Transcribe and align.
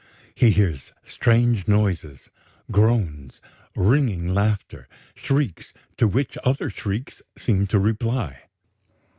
He 0.33 0.49
hears 0.49 0.93
strange 1.03 1.67
noises, 1.67 2.21
groans, 2.71 3.39
ringing 3.75 4.29
laughter, 4.33 4.87
shrieks, 5.13 5.73
to 5.97 6.07
which 6.07 6.39
other 6.43 6.71
shrieks 6.71 7.21
seem 7.37 7.67
to 7.67 7.77
reply. 7.77 8.45